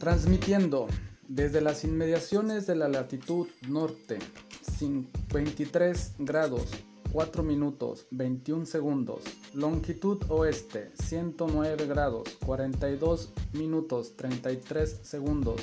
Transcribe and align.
Transmitiendo 0.00 0.88
desde 1.28 1.60
las 1.60 1.84
inmediaciones 1.84 2.66
de 2.66 2.74
la 2.74 2.88
latitud 2.88 3.46
norte, 3.68 4.18
23 5.30 6.14
grados 6.20 6.70
4 7.12 7.42
minutos 7.42 8.06
21 8.10 8.64
segundos, 8.64 9.24
longitud 9.52 10.22
oeste 10.30 10.90
109 11.02 11.86
grados 11.86 12.30
42 12.46 13.30
minutos 13.52 14.16
33 14.16 15.00
segundos. 15.02 15.60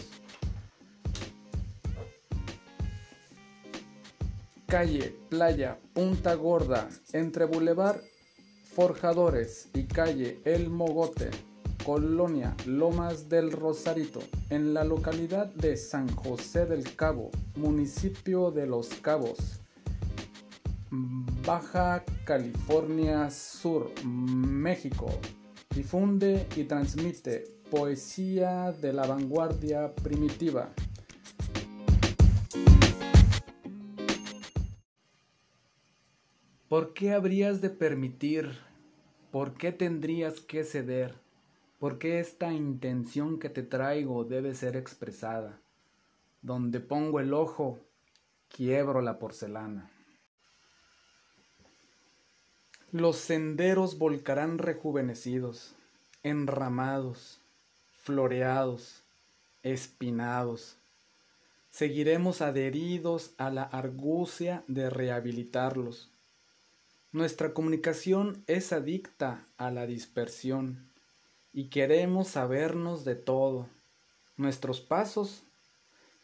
Calle, 4.67 5.15
playa, 5.29 5.79
Punta 5.93 6.35
Gorda, 6.35 6.89
entre 7.11 7.45
Boulevard 7.45 8.01
Forjadores 8.75 9.69
y 9.73 9.85
calle 9.85 10.39
El 10.45 10.69
Mogote, 10.69 11.32
Colonia 11.87 12.54
Lomas 12.65 13.29
del 13.29 13.50
Rosarito, 13.50 14.19
en 14.50 14.73
la 14.73 14.83
localidad 14.83 15.46
de 15.54 15.77
San 15.77 16.13
José 16.13 16.65
del 16.65 16.83
Cabo, 16.97 17.32
municipio 17.55 18.51
de 18.51 18.68
Los 18.68 18.89
Cabos, 18.89 19.61
Baja 20.91 22.04
California 22.25 23.29
Sur, 23.29 23.93
México. 24.04 25.07
Difunde 25.73 26.46
y 26.57 26.65
transmite 26.65 27.46
poesía 27.71 28.74
de 28.74 28.91
la 28.91 29.07
vanguardia 29.07 29.96
primitiva. 29.96 30.74
¿Por 36.67 36.94
qué 36.94 37.13
habrías 37.13 37.61
de 37.61 37.69
permitir? 37.69 38.58
¿Por 39.31 39.53
qué 39.53 39.72
tendrías 39.72 40.41
que 40.41 40.66
ceder? 40.66 41.27
¿Por 41.80 41.99
qué 41.99 42.19
esta 42.19 42.52
intención 42.52 43.39
que 43.39 43.49
te 43.49 43.63
traigo 43.63 44.23
debe 44.23 44.55
ser 44.55 44.75
expresada? 44.75 45.59
Donde 46.41 46.79
pongo 46.79 47.19
el 47.19 47.33
ojo, 47.33 47.79
quiebro 48.49 49.02
la 49.02 49.19
porcelana. 49.19 49.89
Los 52.91 53.17
senderos 53.17 53.97
volcarán 53.97 54.57
rejuvenecidos, 54.57 55.75
enramados, 56.23 57.41
floreados, 58.02 59.03
espinados. 59.61 60.77
Seguiremos 61.69 62.41
adheridos 62.41 63.33
a 63.37 63.49
la 63.49 63.63
argucia 63.63 64.63
de 64.67 64.89
rehabilitarlos 64.89 66.09
nuestra 67.13 67.53
comunicación 67.53 68.43
es 68.47 68.73
adicta 68.73 69.47
a 69.57 69.71
la 69.71 69.87
dispersión 69.87 70.91
y 71.58 71.69
queremos 71.69 72.27
sabernos 72.27 73.03
de 73.03 73.16
todo. 73.16 73.67
Nuestros 74.36 74.80
pasos, 74.80 75.41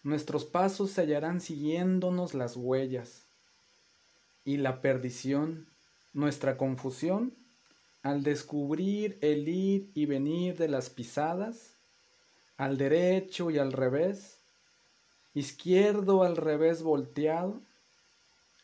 nuestros 0.04 0.46
pasos 0.46 0.92
se 0.92 1.02
hallarán 1.02 1.42
siguiéndonos 1.42 2.36
las 2.36 2.56
huellas. 2.56 3.24
Y 4.46 4.58
la 4.58 4.80
perdición, 4.80 5.66
nuestra 6.14 6.56
confusión, 6.56 7.34
al 8.04 8.22
descubrir 8.22 9.18
el 9.22 9.50
ir 9.50 9.90
y 9.96 10.06
venir 10.06 10.56
de 10.56 10.68
las 10.68 10.92
pisadas, 10.92 11.78
al 12.56 12.78
derecho 12.78 13.50
y 13.50 13.58
al 13.58 13.72
revés, 13.74 14.38
izquierdo 15.34 16.22
al 16.22 16.38
revés 16.38 16.84
volteado, 16.84 17.60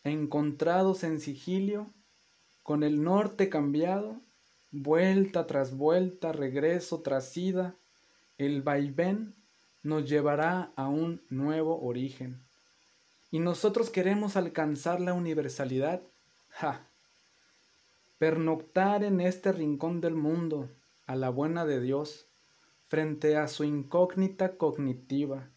encontrados 0.04 1.04
en 1.04 1.20
sigilio, 1.20 1.88
con 2.62 2.84
el 2.84 3.02
norte 3.02 3.50
cambiado, 3.50 4.22
vuelta 4.72 5.48
tras 5.48 5.76
vuelta, 5.76 6.32
regreso 6.32 7.02
tras 7.02 7.36
ida, 7.38 7.76
el 8.38 8.62
vaivén 8.62 9.36
nos 9.84 10.10
llevará 10.10 10.72
a 10.76 10.88
un 10.88 11.22
nuevo 11.30 11.82
origen. 11.82 12.40
Y 13.32 13.40
nosotros 13.40 13.90
queremos 13.90 14.36
alcanzar 14.36 15.00
la 15.00 15.14
universalidad. 15.14 16.02
¡Ja! 16.50 16.88
Pernoctar 18.18 19.04
en 19.04 19.22
este 19.22 19.52
rincón 19.52 20.02
del 20.02 20.16
mundo, 20.16 20.70
a 21.06 21.16
la 21.16 21.30
buena 21.30 21.66
de 21.66 21.80
Dios, 21.80 22.26
frente 22.88 23.38
a 23.38 23.48
su 23.48 23.64
incógnita 23.64 24.58
cognitiva, 24.58 25.48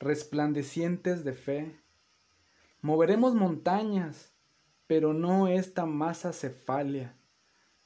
resplandecientes 0.00 1.24
de 1.24 1.32
fe. 1.32 1.76
Moveremos 2.82 3.34
montañas, 3.34 4.32
pero 4.86 5.14
no 5.14 5.48
esta 5.48 5.86
masa 5.86 6.32
cefalia, 6.32 7.14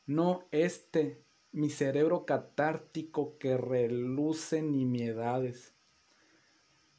no 0.08 0.48
este 0.52 1.22
mi 1.52 1.68
cerebro 1.68 2.24
catártico 2.24 3.36
que 3.38 3.58
reluce 3.58 4.62
nimiedades. 4.62 5.74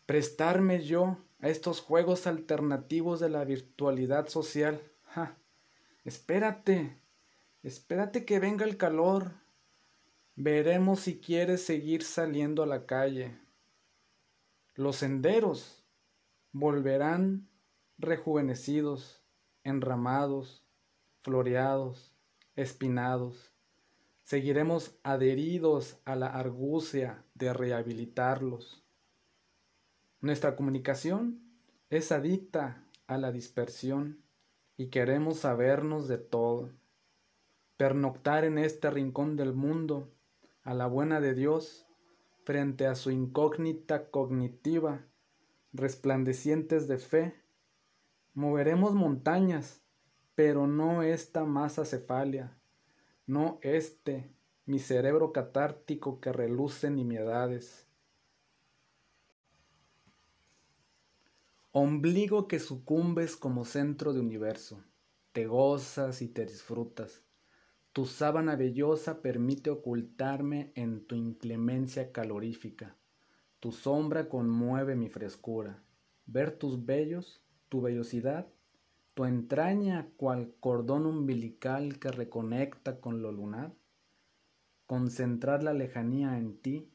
Prestarme 0.06 0.84
yo 0.84 1.18
a 1.40 1.50
estos 1.50 1.82
juegos 1.82 2.28
alternativos 2.28 3.20
de 3.20 3.30
la 3.30 3.44
virtualidad 3.46 4.28
social. 4.28 4.80
¡Ja! 5.06 5.38
Espérate, 6.06 7.02
espérate 7.64 8.26
que 8.26 8.40
venga 8.40 8.64
el 8.64 8.78
calor. 8.78 9.32
Veremos 10.36 11.00
si 11.00 11.20
quieres 11.20 11.64
seguir 11.64 12.04
saliendo 12.04 12.62
a 12.62 12.68
la 12.68 12.86
calle. 12.86 13.40
Los 14.76 14.98
senderos 14.98 15.84
volverán 16.52 17.50
rejuvenecidos 17.98 19.24
enramados, 19.64 20.64
floreados, 21.22 22.14
espinados. 22.62 23.52
Seguiremos 24.24 24.98
adheridos 25.04 25.98
a 26.06 26.16
la 26.16 26.28
argucia 26.28 27.24
de 27.34 27.54
rehabilitarlos. 27.54 28.84
Nuestra 30.22 30.56
comunicación 30.56 31.42
es 31.90 32.12
adicta 32.12 32.86
a 33.08 33.18
la 33.18 33.32
dispersión 33.32 34.22
y 34.78 34.88
queremos 34.88 35.40
sabernos 35.40 36.08
de 36.08 36.18
todo. 36.18 36.72
Pernoctar 37.78 38.44
en 38.44 38.58
este 38.58 38.90
rincón 38.90 39.36
del 39.36 39.54
mundo 39.54 40.12
a 40.64 40.74
la 40.74 40.88
buena 40.88 41.22
de 41.22 41.34
Dios 41.34 41.88
frente 42.44 42.88
a 42.88 42.96
su 42.96 43.12
incógnita 43.12 44.10
cognitiva, 44.10 45.06
resplandecientes 45.72 46.88
de 46.88 46.98
fe 46.98 47.40
Moveremos 48.40 48.94
montañas, 48.94 49.79
pero 50.40 50.68
no 50.68 51.04
esta 51.04 51.44
masa 51.44 51.84
cefalia, 51.84 52.58
no 53.28 53.60
este 53.62 54.32
mi 54.66 54.80
cerebro 54.80 55.34
catártico 55.34 56.22
que 56.22 56.32
reluce 56.32 56.90
nimiedades. 56.90 57.90
Ombligo 61.74 62.48
que 62.48 62.60
sucumbes 62.60 63.36
como 63.36 63.66
centro 63.66 64.14
de 64.14 64.22
universo, 64.22 64.82
te 65.34 65.46
gozas 65.46 66.22
y 66.22 66.30
te 66.30 66.46
disfrutas. 66.46 67.22
Tu 67.92 68.06
sábana 68.06 68.56
vellosa 68.56 69.22
permite 69.22 69.70
ocultarme 69.70 70.72
en 70.76 71.06
tu 71.06 71.16
inclemencia 71.16 72.14
calorífica. 72.14 72.96
Tu 73.60 73.74
sombra 73.74 74.30
conmueve 74.30 74.96
mi 74.96 75.10
frescura. 75.10 75.84
Ver 76.28 76.58
tus 76.58 76.86
vellos 76.86 77.44
tu 77.68 77.82
vellosidad, 77.82 78.48
tu 79.20 79.26
entraña 79.26 80.08
cual 80.16 80.56
cordón 80.62 81.06
umbilical 81.06 82.00
que 82.00 82.10
reconecta 82.10 83.02
con 83.02 83.22
lo 83.22 83.34
lunar, 83.34 83.74
concentrar 84.86 85.62
la 85.62 85.74
lejanía 85.74 86.38
en 86.38 86.58
ti, 86.58 86.90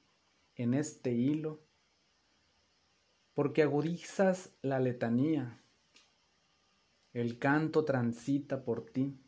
en 0.54 0.72
este 0.72 1.12
hilo, 1.12 1.60
porque 3.34 3.62
agudizas 3.62 4.56
la 4.62 4.80
letanía, 4.80 5.60
el 7.12 7.38
canto 7.38 7.84
transita 7.84 8.64
por 8.64 8.86
ti 8.86 9.20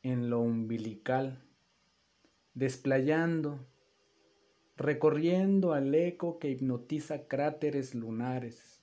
en 0.00 0.30
lo 0.30 0.40
umbilical, 0.40 1.44
desplayando, 2.54 3.66
recorriendo 4.76 5.74
al 5.74 5.94
eco 5.94 6.38
que 6.38 6.48
hipnotiza 6.48 7.28
cráteres 7.28 7.94
lunares 7.94 8.80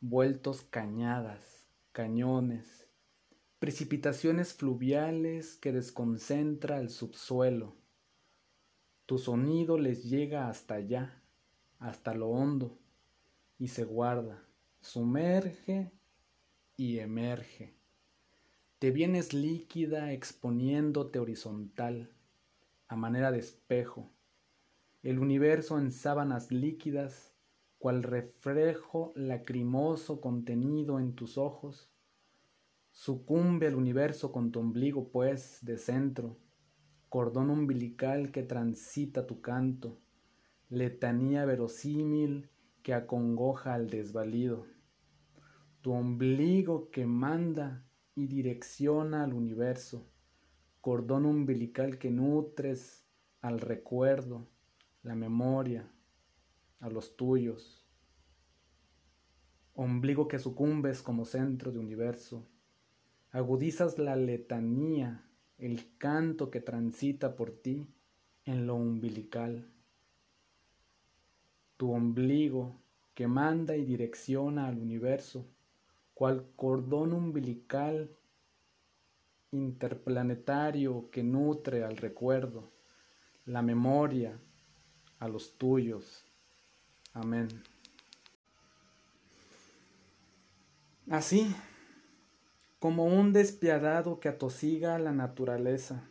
vueltos 0.00 0.60
cañadas, 0.60 1.55
cañones, 1.96 2.90
precipitaciones 3.58 4.52
fluviales 4.52 5.56
que 5.56 5.72
desconcentra 5.72 6.78
el 6.78 6.90
subsuelo. 6.90 7.74
Tu 9.06 9.16
sonido 9.16 9.78
les 9.78 10.04
llega 10.04 10.50
hasta 10.50 10.74
allá, 10.74 11.22
hasta 11.78 12.12
lo 12.12 12.28
hondo, 12.28 12.78
y 13.58 13.68
se 13.68 13.84
guarda, 13.84 14.44
sumerge 14.82 15.90
y 16.76 16.98
emerge. 16.98 17.72
Te 18.78 18.90
vienes 18.90 19.32
líquida 19.32 20.12
exponiéndote 20.12 21.18
horizontal, 21.18 22.10
a 22.88 22.96
manera 22.96 23.32
de 23.32 23.38
espejo, 23.38 24.10
el 25.02 25.18
universo 25.18 25.78
en 25.78 25.90
sábanas 25.90 26.52
líquidas 26.52 27.32
cual 27.78 28.02
reflejo 28.02 29.12
lacrimoso 29.14 30.20
contenido 30.20 30.98
en 30.98 31.14
tus 31.14 31.38
ojos. 31.38 31.90
Sucumbe 32.90 33.66
al 33.66 33.74
universo 33.74 34.32
con 34.32 34.50
tu 34.50 34.60
ombligo, 34.60 35.10
pues, 35.10 35.58
de 35.62 35.76
centro, 35.76 36.38
cordón 37.08 37.50
umbilical 37.50 38.32
que 38.32 38.42
transita 38.42 39.26
tu 39.26 39.40
canto, 39.40 40.00
letanía 40.68 41.44
verosímil 41.44 42.50
que 42.82 42.94
acongoja 42.94 43.74
al 43.74 43.90
desvalido, 43.90 44.66
tu 45.82 45.92
ombligo 45.92 46.90
que 46.90 47.06
manda 47.06 47.86
y 48.14 48.26
direcciona 48.26 49.24
al 49.24 49.34
universo, 49.34 50.08
cordón 50.80 51.26
umbilical 51.26 51.98
que 51.98 52.10
nutres 52.10 53.06
al 53.40 53.60
recuerdo, 53.60 54.48
la 55.02 55.14
memoria, 55.14 55.92
a 56.80 56.88
los 56.88 57.16
tuyos, 57.16 57.86
ombligo 59.74 60.28
que 60.28 60.38
sucumbes 60.38 61.02
como 61.02 61.24
centro 61.24 61.72
de 61.72 61.78
universo, 61.78 62.46
agudizas 63.30 63.98
la 63.98 64.16
letanía, 64.16 65.28
el 65.58 65.96
canto 65.98 66.50
que 66.50 66.60
transita 66.60 67.36
por 67.36 67.50
ti 67.50 67.86
en 68.44 68.66
lo 68.66 68.74
umbilical. 68.74 69.70
Tu 71.76 71.92
ombligo 71.92 72.80
que 73.14 73.26
manda 73.26 73.76
y 73.76 73.84
direcciona 73.84 74.68
al 74.68 74.78
universo, 74.78 75.46
cual 76.14 76.46
cordón 76.56 77.12
umbilical 77.12 78.16
interplanetario 79.50 81.08
que 81.10 81.22
nutre 81.22 81.84
al 81.84 81.96
recuerdo, 81.96 82.72
la 83.44 83.62
memoria, 83.62 84.38
a 85.18 85.28
los 85.28 85.56
tuyos. 85.56 86.25
Amén. 87.16 87.48
Así, 91.08 91.56
como 92.78 93.06
un 93.06 93.32
despiadado 93.32 94.20
que 94.20 94.28
atosiga 94.28 94.96
a 94.96 94.98
la 94.98 95.12
naturaleza, 95.12 96.10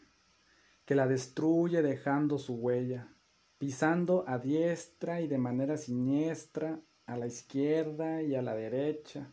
que 0.84 0.96
la 0.96 1.06
destruye 1.06 1.84
dejando 1.84 2.40
su 2.40 2.56
huella, 2.56 3.13
pisando 3.60 4.25
a 4.28 4.40
diestra 4.40 5.22
y 5.22 5.28
de 5.28 5.38
manera 5.38 5.78
siniestra, 5.78 6.81
a 7.06 7.18
la 7.18 7.28
izquierda 7.28 8.24
y 8.24 8.34
a 8.34 8.42
la 8.42 8.56
derecha. 8.56 9.31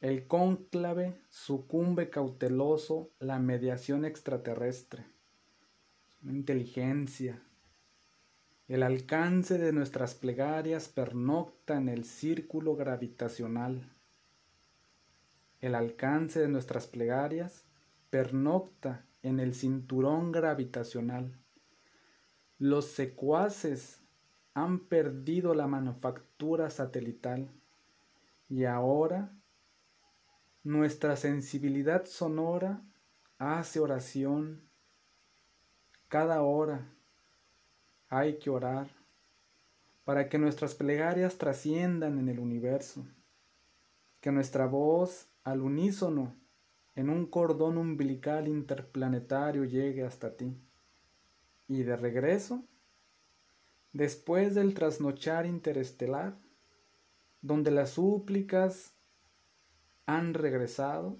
El 0.00 0.26
cónclave 0.26 1.20
sucumbe 1.28 2.10
cauteloso 2.10 3.12
la 3.20 3.38
mediación 3.38 4.04
extraterrestre, 4.04 5.06
una 6.24 6.32
inteligencia. 6.32 7.40
El 8.66 8.82
alcance 8.82 9.58
de 9.58 9.72
nuestras 9.74 10.14
plegarias 10.14 10.88
pernocta 10.88 11.76
en 11.76 11.90
el 11.90 12.04
círculo 12.04 12.76
gravitacional. 12.76 13.92
El 15.60 15.74
alcance 15.74 16.40
de 16.40 16.48
nuestras 16.48 16.86
plegarias 16.86 17.66
pernocta 18.08 19.04
en 19.22 19.38
el 19.38 19.54
cinturón 19.54 20.32
gravitacional. 20.32 21.38
Los 22.58 22.86
secuaces 22.86 24.00
han 24.54 24.78
perdido 24.78 25.54
la 25.54 25.66
manufactura 25.66 26.70
satelital 26.70 27.50
y 28.48 28.64
ahora 28.64 29.30
nuestra 30.62 31.16
sensibilidad 31.16 32.06
sonora 32.06 32.80
hace 33.36 33.78
oración 33.80 34.62
cada 36.08 36.40
hora. 36.40 36.93
Hay 38.14 38.38
que 38.38 38.48
orar 38.48 38.86
para 40.04 40.28
que 40.28 40.38
nuestras 40.38 40.76
plegarias 40.76 41.36
trasciendan 41.36 42.20
en 42.20 42.28
el 42.28 42.38
universo, 42.38 43.04
que 44.20 44.30
nuestra 44.30 44.66
voz 44.66 45.26
al 45.42 45.62
unísono 45.62 46.32
en 46.94 47.10
un 47.10 47.26
cordón 47.26 47.76
umbilical 47.76 48.46
interplanetario 48.46 49.64
llegue 49.64 50.04
hasta 50.04 50.36
ti. 50.36 50.56
Y 51.66 51.82
de 51.82 51.96
regreso, 51.96 52.62
después 53.92 54.54
del 54.54 54.74
trasnochar 54.74 55.44
interestelar, 55.44 56.38
donde 57.42 57.72
las 57.72 57.90
súplicas 57.90 58.94
han 60.06 60.34
regresado, 60.34 61.18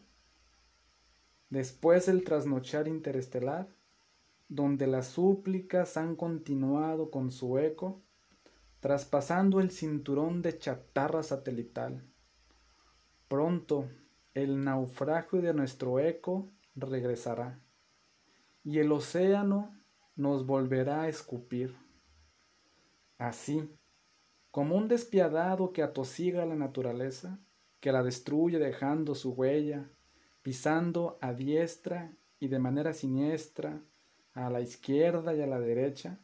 después 1.51 2.07
del 2.07 2.23
trasnochar 2.23 2.87
interestelar, 2.87 3.67
donde 4.49 4.87
las 4.87 5.09
súplicas 5.09 5.97
han 5.97 6.17
continuado 6.17 7.11
con 7.11 7.31
su 7.31 7.59
eco, 7.59 8.03
traspasando 8.81 9.61
el 9.61 9.71
cinturón 9.71 10.43
de 10.43 10.59
chatarra 10.59 11.23
satelital. 11.23 12.05
Pronto 13.29 13.89
el 14.35 14.61
naufragio 14.61 15.41
de 15.41 15.55
nuestro 15.55 16.01
eco 16.01 16.51
regresará, 16.75 17.61
y 18.63 18.79
el 18.79 18.93
océano 18.93 19.75
nos 20.17 20.45
volverá 20.45 21.03
a 21.03 21.09
escupir. 21.09 21.77
Así, 23.17 23.71
como 24.51 24.77
un 24.77 24.89
despiadado 24.89 25.73
que 25.73 25.83
atosiga 25.83 26.45
la 26.47 26.57
naturaleza, 26.57 27.41
que 27.81 27.93
la 27.93 28.03
destruye 28.03 28.59
dejando 28.59 29.15
su 29.15 29.33
huella, 29.33 29.91
pisando 30.43 31.19
a 31.21 31.33
diestra 31.33 32.17
y 32.39 32.49
de 32.49 32.59
manera 32.59 32.93
siniestra, 32.93 33.83
a 34.35 34.51
la 34.51 34.61
izquierda 34.61 35.35
y 35.35 35.41
a 35.41 35.47
la 35.47 35.61
derecha, 35.61 36.19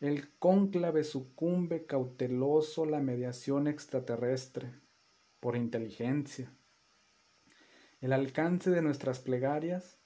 el 0.00 0.30
cónclave 0.38 1.04
sucumbe 1.04 1.84
cauteloso 1.84 2.86
la 2.86 3.00
mediación 3.00 3.66
extraterrestre 3.66 4.72
por 5.40 5.56
inteligencia. 5.56 6.50
El 8.00 8.14
alcance 8.14 8.70
de 8.70 8.80
nuestras 8.80 9.20
plegarias 9.20 9.98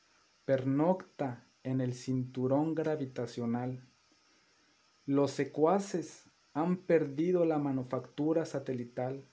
pernocta 0.44 1.46
en 1.62 1.80
el 1.80 1.94
cinturón 1.94 2.74
gravitacional. 2.74 3.86
Los 5.06 5.30
secuaces 5.30 6.24
han 6.52 6.78
perdido 6.78 7.44
la 7.44 7.58
manufactura 7.58 8.44
satelital 8.46 9.24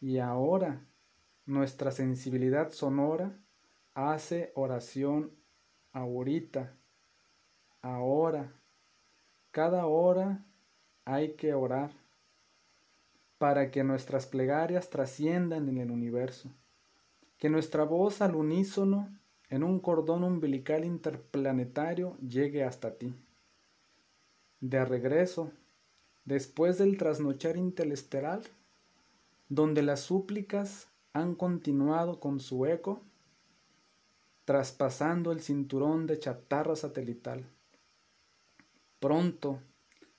y 0.00 0.18
ahora 0.18 0.86
nuestra 1.44 1.90
sensibilidad 1.90 2.70
sonora 2.72 3.38
hace 3.94 4.52
oración 4.54 5.39
ahorita, 5.92 6.76
ahora, 7.82 8.52
cada 9.50 9.86
hora 9.86 10.44
hay 11.04 11.34
que 11.34 11.54
orar 11.54 11.92
para 13.38 13.70
que 13.70 13.82
nuestras 13.84 14.26
plegarias 14.26 14.90
trasciendan 14.90 15.68
en 15.68 15.78
el 15.78 15.90
universo, 15.90 16.50
que 17.38 17.48
nuestra 17.48 17.84
voz 17.84 18.20
al 18.20 18.34
unísono 18.34 19.08
en 19.48 19.64
un 19.64 19.80
cordón 19.80 20.24
umbilical 20.24 20.84
interplanetario 20.84 22.16
llegue 22.18 22.64
hasta 22.64 22.96
ti. 22.96 23.14
De 24.60 24.84
regreso, 24.84 25.50
después 26.24 26.78
del 26.78 26.98
trasnochar 26.98 27.56
interestelar, 27.56 28.42
donde 29.48 29.82
las 29.82 30.00
súplicas 30.00 30.88
han 31.12 31.34
continuado 31.34 32.20
con 32.20 32.38
su 32.38 32.66
eco, 32.66 33.00
traspasando 34.50 35.30
el 35.30 35.42
cinturón 35.42 36.08
de 36.08 36.18
chatarra 36.18 36.74
satelital. 36.74 37.44
Pronto 38.98 39.60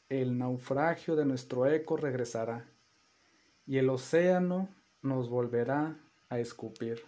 el 0.07 0.37
naufragio 0.37 1.17
de 1.17 1.25
nuestro 1.25 1.65
eco 1.65 1.97
regresará 1.97 2.65
y 3.67 3.77
el 3.77 3.89
océano 3.89 4.69
nos 5.01 5.27
volverá 5.27 5.97
a 6.29 6.39
escupir 6.39 7.03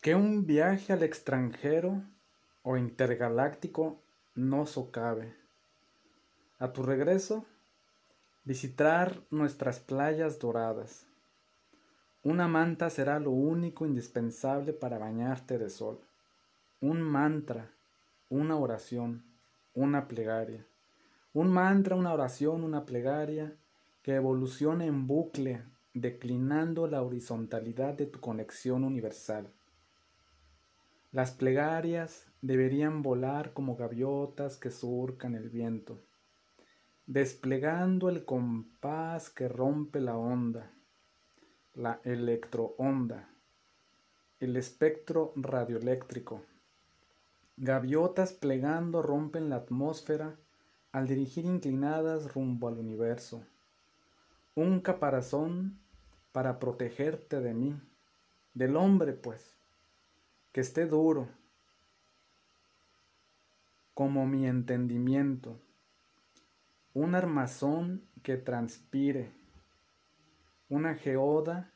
que 0.00 0.14
un 0.14 0.46
viaje 0.46 0.94
al 0.94 1.02
extranjero 1.02 2.02
o 2.62 2.78
intergaláctico 2.78 4.00
no 4.34 4.64
socave. 4.64 5.36
A 6.58 6.72
tu 6.72 6.82
regreso, 6.82 7.44
visitar 8.44 9.20
nuestras 9.28 9.80
playas 9.80 10.38
doradas. 10.38 11.07
Una 12.28 12.46
manta 12.46 12.90
será 12.90 13.18
lo 13.18 13.30
único 13.30 13.86
indispensable 13.86 14.74
para 14.74 14.98
bañarte 14.98 15.56
de 15.56 15.70
sol. 15.70 15.98
Un 16.78 17.00
mantra, 17.00 17.70
una 18.28 18.58
oración, 18.58 19.24
una 19.74 20.08
plegaria. 20.08 20.62
Un 21.32 21.50
mantra, 21.50 21.96
una 21.96 22.12
oración, 22.12 22.64
una 22.64 22.84
plegaria 22.84 23.56
que 24.02 24.14
evolucione 24.14 24.84
en 24.84 25.06
bucle, 25.06 25.62
declinando 25.94 26.86
la 26.86 27.02
horizontalidad 27.02 27.94
de 27.94 28.04
tu 28.04 28.20
conexión 28.20 28.84
universal. 28.84 29.48
Las 31.12 31.30
plegarias 31.30 32.26
deberían 32.42 33.00
volar 33.00 33.54
como 33.54 33.74
gaviotas 33.74 34.58
que 34.58 34.70
surcan 34.70 35.34
el 35.34 35.48
viento, 35.48 35.98
desplegando 37.06 38.10
el 38.10 38.26
compás 38.26 39.30
que 39.30 39.48
rompe 39.48 39.98
la 40.02 40.18
onda, 40.18 40.70
la 41.78 42.00
electroonda, 42.02 43.28
el 44.40 44.56
espectro 44.56 45.32
radioeléctrico. 45.36 46.42
Gaviotas 47.56 48.32
plegando 48.32 49.00
rompen 49.00 49.48
la 49.48 49.56
atmósfera 49.56 50.34
al 50.90 51.06
dirigir 51.06 51.44
inclinadas 51.44 52.34
rumbo 52.34 52.66
al 52.66 52.78
universo. 52.78 53.44
Un 54.56 54.80
caparazón 54.80 55.78
para 56.32 56.58
protegerte 56.58 57.40
de 57.40 57.54
mí, 57.54 57.80
del 58.54 58.76
hombre 58.76 59.12
pues 59.12 59.56
que 60.50 60.62
esté 60.62 60.84
duro, 60.84 61.28
como 63.94 64.26
mi 64.26 64.48
entendimiento, 64.48 65.56
un 66.92 67.14
armazón 67.14 68.02
que 68.24 68.36
transpire, 68.36 69.37
una 70.70 70.94
geoda 70.96 71.72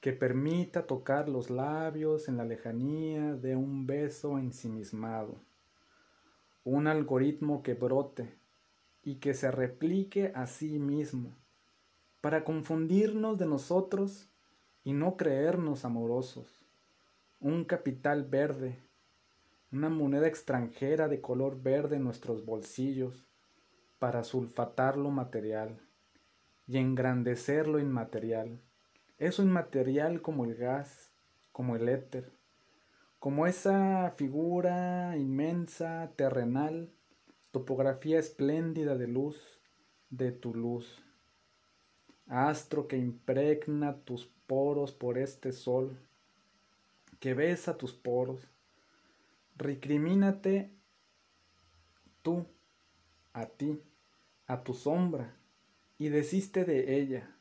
que 0.00 0.14
permita 0.14 0.86
tocar 0.86 1.28
los 1.28 1.50
labios 1.50 2.28
en 2.28 2.38
la 2.38 2.46
lejanía 2.46 3.34
de 3.34 3.56
un 3.56 3.86
beso 3.86 4.38
ensimismado, 4.38 5.36
un 6.64 6.86
algoritmo 6.86 7.62
que 7.62 7.74
brote 7.74 8.38
y 9.02 9.16
que 9.16 9.34
se 9.34 9.50
replique 9.50 10.32
a 10.34 10.46
sí 10.46 10.78
mismo, 10.78 11.36
para 12.22 12.42
confundirnos 12.42 13.36
de 13.36 13.44
nosotros 13.44 14.30
y 14.82 14.94
no 14.94 15.18
creernos 15.18 15.84
amorosos, 15.84 16.64
un 17.38 17.66
capital 17.66 18.24
verde, 18.24 18.78
una 19.70 19.90
moneda 19.90 20.26
extranjera 20.26 21.08
de 21.08 21.20
color 21.20 21.62
verde 21.62 21.96
en 21.96 22.04
nuestros 22.04 22.46
bolsillos, 22.46 23.28
para 23.98 24.24
sulfatar 24.24 24.96
lo 24.96 25.10
material 25.10 25.80
y 26.66 26.78
engrandecer 26.78 27.68
lo 27.68 27.78
inmaterial. 27.78 28.60
Eso 29.18 29.42
inmaterial 29.42 30.20
como 30.20 30.44
el 30.44 30.54
gas, 30.56 31.12
como 31.52 31.76
el 31.76 31.88
éter, 31.88 32.32
como 33.18 33.46
esa 33.46 34.12
figura 34.16 35.16
inmensa, 35.16 36.12
terrenal, 36.16 36.92
topografía 37.50 38.18
espléndida 38.18 38.96
de 38.96 39.08
luz, 39.08 39.60
de 40.10 40.32
tu 40.32 40.54
luz. 40.54 41.02
Astro 42.28 42.88
que 42.88 42.98
impregna 42.98 43.96
tus 44.04 44.26
poros 44.46 44.92
por 44.92 45.16
este 45.16 45.52
sol, 45.52 45.98
que 47.20 47.34
besa 47.34 47.78
tus 47.78 47.92
poros. 47.92 48.46
Recrimínate 49.56 50.70
tú, 52.22 52.46
a 53.32 53.46
ti, 53.46 53.80
a 54.46 54.62
tu 54.62 54.74
sombra, 54.74 55.34
y 55.98 56.08
desiste 56.08 56.64
de 56.64 56.98
ella. 57.00 57.34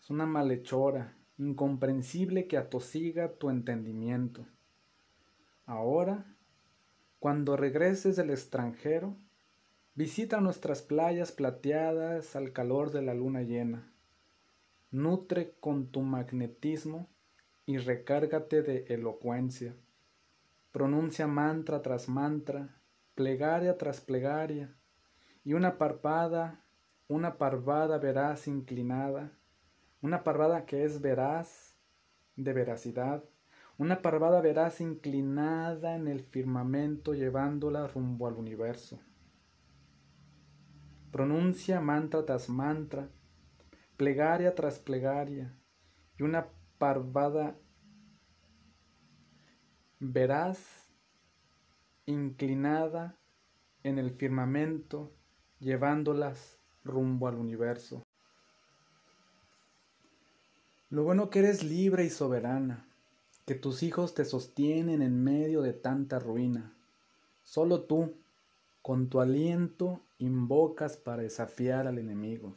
Es 0.00 0.10
una 0.10 0.26
malhechora, 0.26 1.16
incomprensible 1.38 2.46
que 2.46 2.56
atosiga 2.56 3.34
tu 3.34 3.50
entendimiento. 3.50 4.46
Ahora, 5.66 6.26
cuando 7.18 7.56
regreses 7.56 8.16
del 8.16 8.30
extranjero, 8.30 9.16
visita 9.94 10.40
nuestras 10.40 10.82
playas 10.82 11.32
plateadas 11.32 12.34
al 12.34 12.52
calor 12.52 12.90
de 12.90 13.02
la 13.02 13.14
luna 13.14 13.42
llena. 13.42 13.92
Nutre 14.90 15.54
con 15.60 15.86
tu 15.86 16.02
magnetismo 16.02 17.08
y 17.64 17.78
recárgate 17.78 18.62
de 18.62 18.86
elocuencia. 18.88 19.74
Pronuncia 20.72 21.26
mantra 21.26 21.82
tras 21.82 22.08
mantra, 22.08 22.80
plegaria 23.14 23.78
tras 23.78 24.00
plegaria, 24.00 24.74
y 25.44 25.54
una 25.54 25.78
parpada 25.78 26.61
una 27.12 27.36
parvada 27.36 27.98
veraz 27.98 28.48
inclinada, 28.48 29.32
una 30.00 30.24
parvada 30.24 30.64
que 30.64 30.84
es 30.84 31.02
veraz, 31.02 31.76
de 32.36 32.54
veracidad, 32.54 33.22
una 33.76 34.00
parvada 34.00 34.40
veraz 34.40 34.80
inclinada 34.80 35.94
en 35.94 36.08
el 36.08 36.22
firmamento 36.22 37.12
llevándola 37.12 37.86
rumbo 37.86 38.26
al 38.28 38.36
universo. 38.36 38.98
Pronuncia 41.10 41.82
mantra 41.82 42.24
tras 42.24 42.48
mantra, 42.48 43.10
plegaria 43.98 44.54
tras 44.54 44.78
plegaria, 44.78 45.54
y 46.18 46.22
una 46.22 46.46
parvada 46.78 47.58
veraz 50.00 50.88
inclinada 52.06 53.18
en 53.82 53.98
el 53.98 54.12
firmamento 54.12 55.12
llevándolas 55.60 56.61
rumbo 56.84 57.28
al 57.28 57.36
universo. 57.36 58.02
Lo 60.90 61.04
bueno 61.04 61.30
que 61.30 61.38
eres 61.38 61.62
libre 61.62 62.04
y 62.04 62.10
soberana, 62.10 62.86
que 63.46 63.54
tus 63.54 63.82
hijos 63.82 64.14
te 64.14 64.24
sostienen 64.24 65.02
en 65.02 65.24
medio 65.24 65.62
de 65.62 65.72
tanta 65.72 66.18
ruina. 66.18 66.74
Solo 67.44 67.82
tú, 67.82 68.14
con 68.82 69.08
tu 69.08 69.20
aliento, 69.20 70.00
invocas 70.18 70.96
para 70.96 71.22
desafiar 71.22 71.86
al 71.86 71.98
enemigo. 71.98 72.54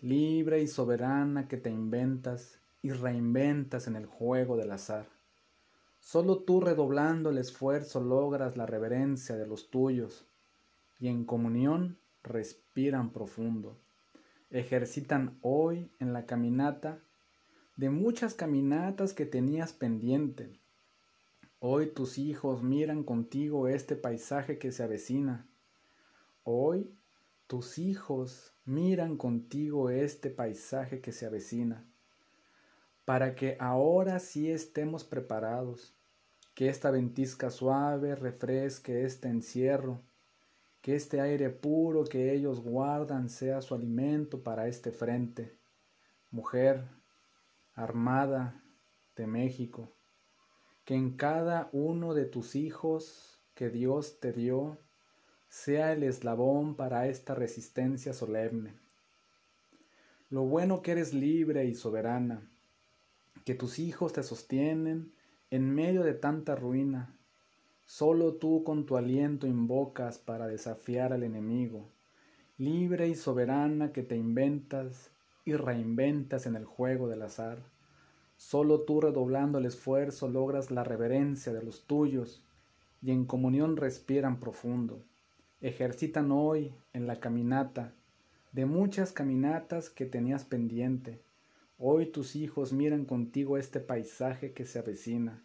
Libre 0.00 0.60
y 0.60 0.68
soberana 0.68 1.48
que 1.48 1.56
te 1.56 1.70
inventas 1.70 2.58
y 2.82 2.90
reinventas 2.90 3.86
en 3.86 3.96
el 3.96 4.06
juego 4.06 4.56
del 4.56 4.70
azar. 4.70 5.06
Solo 6.00 6.38
tú 6.38 6.60
redoblando 6.60 7.30
el 7.30 7.38
esfuerzo 7.38 8.00
logras 8.00 8.56
la 8.56 8.66
reverencia 8.66 9.36
de 9.36 9.46
los 9.46 9.68
tuyos 9.70 10.26
y 11.00 11.08
en 11.08 11.24
comunión 11.24 11.98
respiran 12.28 13.10
profundo, 13.10 13.76
ejercitan 14.50 15.38
hoy 15.42 15.90
en 15.98 16.12
la 16.12 16.26
caminata 16.26 17.00
de 17.76 17.90
muchas 17.90 18.34
caminatas 18.34 19.12
que 19.12 19.26
tenías 19.26 19.72
pendiente. 19.72 20.50
Hoy 21.60 21.86
tus 21.88 22.18
hijos 22.18 22.62
miran 22.62 23.02
contigo 23.02 23.68
este 23.68 23.96
paisaje 23.96 24.58
que 24.58 24.70
se 24.72 24.82
avecina. 24.82 25.46
Hoy 26.44 26.90
tus 27.46 27.78
hijos 27.78 28.52
miran 28.64 29.16
contigo 29.16 29.90
este 29.90 30.28
paisaje 30.28 31.00
que 31.00 31.12
se 31.12 31.24
avecina, 31.24 31.84
para 33.04 33.34
que 33.34 33.56
ahora 33.58 34.18
sí 34.18 34.50
estemos 34.50 35.02
preparados, 35.04 35.94
que 36.54 36.68
esta 36.68 36.90
ventisca 36.90 37.50
suave 37.50 38.16
refresque 38.16 39.04
este 39.04 39.28
encierro, 39.28 40.02
que 40.88 40.96
este 40.96 41.20
aire 41.20 41.50
puro 41.50 42.04
que 42.04 42.32
ellos 42.32 42.62
guardan 42.62 43.28
sea 43.28 43.60
su 43.60 43.74
alimento 43.74 44.42
para 44.42 44.68
este 44.68 44.90
frente. 44.90 45.54
Mujer, 46.30 46.88
armada 47.74 48.64
de 49.14 49.26
México, 49.26 49.92
que 50.86 50.94
en 50.94 51.14
cada 51.18 51.68
uno 51.72 52.14
de 52.14 52.24
tus 52.24 52.56
hijos 52.56 53.38
que 53.52 53.68
Dios 53.68 54.18
te 54.18 54.32
dio 54.32 54.78
sea 55.50 55.92
el 55.92 56.04
eslabón 56.04 56.74
para 56.74 57.06
esta 57.06 57.34
resistencia 57.34 58.14
solemne. 58.14 58.72
Lo 60.30 60.44
bueno 60.44 60.80
que 60.80 60.92
eres 60.92 61.12
libre 61.12 61.66
y 61.66 61.74
soberana, 61.74 62.50
que 63.44 63.54
tus 63.54 63.78
hijos 63.78 64.14
te 64.14 64.22
sostienen 64.22 65.12
en 65.50 65.70
medio 65.74 66.02
de 66.02 66.14
tanta 66.14 66.56
ruina, 66.56 67.14
Solo 67.90 68.34
tú 68.34 68.64
con 68.64 68.84
tu 68.84 68.98
aliento 68.98 69.46
invocas 69.46 70.18
para 70.18 70.46
desafiar 70.46 71.14
al 71.14 71.22
enemigo, 71.22 71.88
libre 72.58 73.08
y 73.08 73.14
soberana 73.14 73.92
que 73.92 74.02
te 74.02 74.14
inventas 74.14 75.10
y 75.46 75.54
reinventas 75.54 76.44
en 76.44 76.54
el 76.54 76.66
juego 76.66 77.08
del 77.08 77.22
azar. 77.22 77.62
Solo 78.36 78.82
tú 78.82 79.00
redoblando 79.00 79.56
el 79.56 79.64
esfuerzo 79.64 80.28
logras 80.28 80.70
la 80.70 80.84
reverencia 80.84 81.54
de 81.54 81.62
los 81.62 81.86
tuyos 81.86 82.44
y 83.00 83.10
en 83.10 83.24
comunión 83.24 83.78
respiran 83.78 84.38
profundo. 84.38 85.02
Ejercitan 85.62 86.30
hoy 86.30 86.74
en 86.92 87.06
la 87.06 87.20
caminata 87.20 87.94
de 88.52 88.66
muchas 88.66 89.12
caminatas 89.12 89.88
que 89.88 90.04
tenías 90.04 90.44
pendiente. 90.44 91.22
Hoy 91.78 92.04
tus 92.04 92.36
hijos 92.36 92.74
miran 92.74 93.06
contigo 93.06 93.56
este 93.56 93.80
paisaje 93.80 94.52
que 94.52 94.66
se 94.66 94.78
avecina 94.78 95.42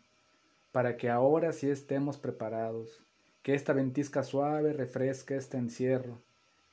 para 0.73 0.97
que 0.97 1.07
ahora 1.11 1.53
sí 1.53 1.69
estemos 1.69 2.17
preparados, 2.17 3.05
que 3.43 3.53
esta 3.53 3.73
ventisca 3.73 4.23
suave 4.23 4.73
refresque 4.73 5.35
este 5.35 5.57
encierro, 5.57 6.23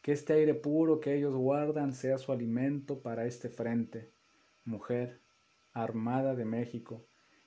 que 0.01 0.13
este 0.13 0.33
aire 0.33 0.55
puro 0.55 1.01
que 1.01 1.15
ellos 1.15 1.35
guardan 1.35 1.93
sea 1.93 2.17
su 2.17 2.33
alimento 2.33 3.03
para 3.03 3.27
este 3.27 3.51
frente. 3.51 4.11
Mujer, 4.65 5.21
armada 5.75 6.35
de 6.35 6.47
México, 6.47 7.05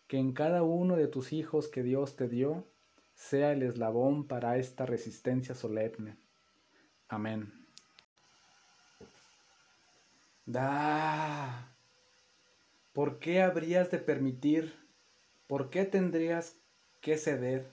que 0.07 0.19
en 0.19 0.31
cada 0.31 0.61
uno 0.61 0.95
de 0.95 1.07
tus 1.07 1.33
hijos 1.33 1.67
que 1.67 1.81
Dios 1.81 2.15
te 2.15 2.29
dio 2.29 2.67
sea 3.15 3.51
el 3.51 3.63
eslabón 3.63 4.27
para 4.27 4.57
esta 4.57 4.85
resistencia 4.85 5.55
solemne. 5.55 6.17
Amén. 7.07 7.51
Da. 10.45 11.75
¿Por 12.91 13.17
qué 13.17 13.41
habrías 13.41 13.89
de 13.89 13.97
permitir 13.97 14.82
¿Por 15.47 15.69
qué 15.69 15.85
tendrías 15.85 16.55
que 17.01 17.17
ceder? 17.17 17.69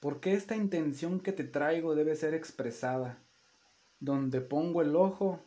¿Por 0.00 0.20
qué 0.20 0.34
esta 0.34 0.56
intención 0.56 1.20
que 1.20 1.32
te 1.32 1.44
traigo 1.44 1.94
debe 1.94 2.16
ser 2.16 2.34
expresada? 2.34 3.18
Donde 4.00 4.40
pongo 4.40 4.82
el 4.82 4.96
ojo, 4.96 5.40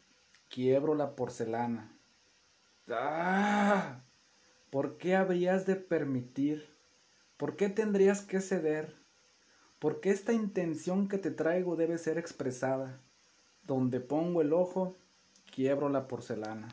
quiebro 0.50 0.96
la 0.96 1.16
porcelana. 1.16 1.92
¡Ah! 2.90 4.02
¿Por 4.70 4.98
qué 4.98 5.16
habrías 5.16 5.66
de 5.66 5.76
permitir? 5.76 6.70
¿Por 7.38 7.56
qué 7.56 7.70
tendrías 7.70 8.22
que 8.22 8.42
ceder? 8.42 8.96
¿Por 9.80 10.00
qué 10.00 10.12
esta 10.12 10.34
intención 10.34 11.08
que 11.08 11.18
te 11.18 11.32
traigo 11.32 11.76
debe 11.76 11.98
ser 11.98 12.18
expresada? 12.18 13.02
Donde 13.64 14.00
pongo 14.00 14.42
el 14.42 14.54
ojo, 14.54 14.96
quiebro 15.54 15.90
la 15.90 16.08
porcelana. 16.08 16.68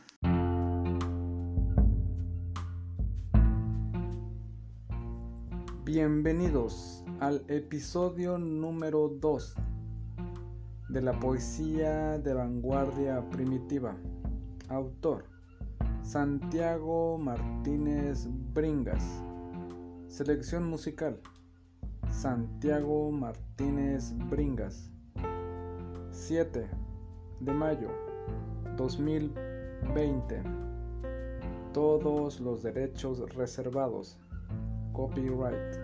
Bienvenidos 5.94 7.04
al 7.20 7.44
episodio 7.48 8.38
número 8.38 9.08
2 9.08 9.54
de 10.88 11.02
la 11.02 11.20
poesía 11.20 12.16
de 12.16 12.32
vanguardia 12.32 13.28
primitiva. 13.28 13.94
Autor 14.70 15.26
Santiago 16.02 17.18
Martínez 17.18 18.26
Bringas. 18.54 19.04
Selección 20.08 20.66
musical 20.66 21.20
Santiago 22.10 23.10
Martínez 23.10 24.14
Bringas. 24.30 24.90
7 26.10 26.70
de 27.40 27.52
mayo 27.52 27.90
2020. 28.78 30.42
Todos 31.74 32.40
los 32.40 32.62
derechos 32.62 33.34
reservados. 33.34 34.21
Copyright. 34.92 35.78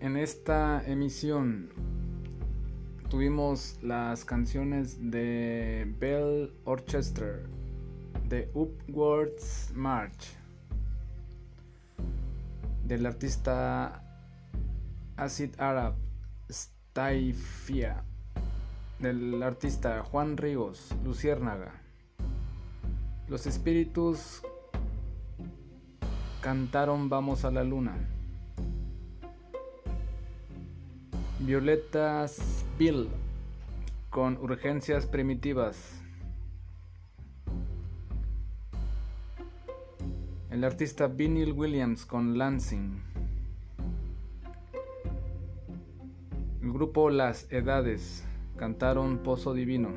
En 0.00 0.16
esta 0.16 0.82
emisión 0.86 1.70
tuvimos 3.08 3.78
las 3.82 4.24
canciones 4.24 5.10
de 5.10 5.86
Bell 6.00 6.52
Orchestra, 6.64 7.40
de 8.28 8.50
Upwards 8.54 9.70
March, 9.74 10.34
del 12.84 13.06
artista 13.06 14.02
Acid 15.16 15.50
Arab 15.58 15.94
Staifia, 16.92 18.04
del 18.98 19.42
artista 19.42 20.02
Juan 20.02 20.36
Ríos 20.36 20.94
Luciérnaga. 21.02 21.72
Los 23.28 23.46
espíritus 23.46 24.42
cantaron 26.42 27.08
Vamos 27.08 27.46
a 27.46 27.50
la 27.50 27.64
Luna. 27.64 27.96
Violeta 31.38 32.26
Bill 32.78 33.08
con 34.10 34.36
urgencias 34.36 35.06
primitivas. 35.06 35.98
El 40.50 40.62
artista 40.62 41.06
Vinyl 41.06 41.52
Williams 41.52 42.04
con 42.04 42.36
Lansing. 42.36 43.11
Grupo 46.72 47.10
Las 47.10 47.52
Edades 47.52 48.26
cantaron 48.56 49.18
Pozo 49.18 49.52
Divino. 49.52 49.90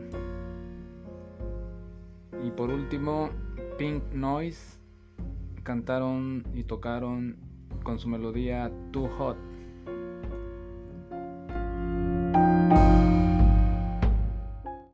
Y 2.43 2.51
por 2.51 2.69
último, 2.69 3.29
Pink 3.77 4.03
Noise 4.11 4.77
cantaron 5.63 6.45
y 6.53 6.65
tocaron 6.65 7.37
con 7.83 7.97
su 7.97 8.09
melodía 8.09 8.69
Too 8.91 9.07
Hot. 9.17 9.37